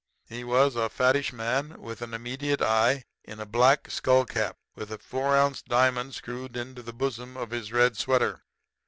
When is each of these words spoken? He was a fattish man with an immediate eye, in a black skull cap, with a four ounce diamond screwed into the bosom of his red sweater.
He 0.25 0.43
was 0.43 0.75
a 0.75 0.89
fattish 0.89 1.31
man 1.31 1.79
with 1.79 2.01
an 2.01 2.15
immediate 2.15 2.59
eye, 2.63 3.03
in 3.23 3.39
a 3.39 3.45
black 3.45 3.91
skull 3.91 4.25
cap, 4.25 4.57
with 4.73 4.91
a 4.91 4.97
four 4.97 5.37
ounce 5.37 5.61
diamond 5.61 6.15
screwed 6.15 6.57
into 6.57 6.81
the 6.81 6.91
bosom 6.91 7.37
of 7.37 7.51
his 7.51 7.71
red 7.71 7.95
sweater. 7.97 8.41